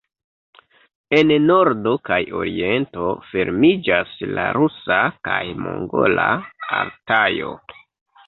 En 1.17 1.33
nordo 1.49 1.91
kaj 2.09 2.17
oriento 2.37 3.11
fermiĝas 3.33 4.15
la 4.39 4.47
rusa 4.57 4.97
kaj 5.29 5.39
mongola 5.67 6.27
Altajo. 6.79 7.53